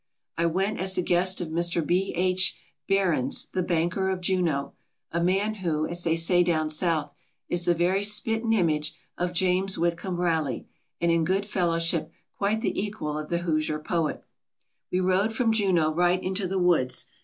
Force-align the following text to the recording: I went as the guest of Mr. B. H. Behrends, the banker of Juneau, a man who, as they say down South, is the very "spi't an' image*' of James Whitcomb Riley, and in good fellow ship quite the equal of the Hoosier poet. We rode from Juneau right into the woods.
I 0.35 0.47
went 0.47 0.79
as 0.79 0.95
the 0.95 1.03
guest 1.03 1.41
of 1.41 1.49
Mr. 1.49 1.85
B. 1.85 2.11
H. 2.15 2.57
Behrends, 2.89 3.49
the 3.51 3.61
banker 3.61 4.09
of 4.09 4.19
Juneau, 4.19 4.73
a 5.11 5.23
man 5.23 5.53
who, 5.61 5.85
as 5.87 6.03
they 6.03 6.15
say 6.15 6.41
down 6.41 6.69
South, 6.69 7.13
is 7.49 7.65
the 7.65 7.75
very 7.75 8.01
"spi't 8.01 8.41
an' 8.43 8.51
image*' 8.51 8.95
of 9.15 9.31
James 9.31 9.77
Whitcomb 9.77 10.17
Riley, 10.17 10.65
and 10.99 11.11
in 11.11 11.23
good 11.23 11.45
fellow 11.45 11.77
ship 11.77 12.11
quite 12.35 12.61
the 12.61 12.81
equal 12.81 13.15
of 13.15 13.29
the 13.29 13.43
Hoosier 13.43 13.77
poet. 13.77 14.23
We 14.91 14.99
rode 14.99 15.33
from 15.33 15.53
Juneau 15.53 15.93
right 15.93 16.23
into 16.23 16.47
the 16.47 16.57
woods. 16.57 17.05